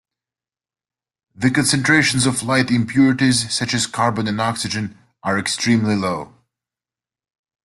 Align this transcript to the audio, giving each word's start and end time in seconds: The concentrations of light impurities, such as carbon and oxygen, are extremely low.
The 1.35 1.51
concentrations 1.51 2.25
of 2.25 2.41
light 2.41 2.71
impurities, 2.71 3.53
such 3.53 3.75
as 3.75 3.85
carbon 3.85 4.27
and 4.27 4.41
oxygen, 4.41 4.97
are 5.21 5.37
extremely 5.37 5.95
low. 5.95 6.33